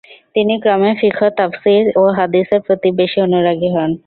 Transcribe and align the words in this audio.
তিনি 0.35 0.53
ক্রমে 0.63 0.91
ফিকহ, 0.99 1.21
তাফসীর 1.37 1.83
ও 1.95 2.03
হাদিসের 2.17 2.61
প্রতি 2.65 2.89
বেশি 2.99 3.17
অনুরাগী 3.21 3.69
হন। 3.75 3.91